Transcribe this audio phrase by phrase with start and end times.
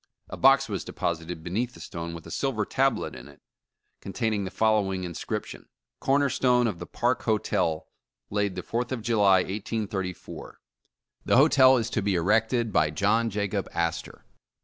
[0.29, 3.39] A box was de posited beneath the stone with a silver tablet in it,
[4.01, 7.87] con taining the following inscription:* CORNER STONE OF THE PARK HOTEL
[8.31, 10.59] Laid the 4th of July, 1834,
[11.25, 14.25] The Hotel is to be erected by JOHN JACOB ASTOR.